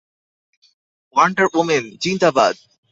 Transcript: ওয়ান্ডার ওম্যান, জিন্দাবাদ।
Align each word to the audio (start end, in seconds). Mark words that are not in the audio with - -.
ওয়ান্ডার 1.15 1.47
ওম্যান, 1.53 1.85
জিন্দাবাদ। 2.03 2.55